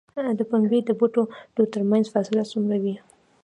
د 0.39 0.41
پنبې 0.51 0.79
د 0.85 0.89
بوټو 0.99 1.23
ترمنځ 1.73 2.05
فاصله 2.13 2.43
څومره 2.51 2.77
وي؟ 2.83 2.95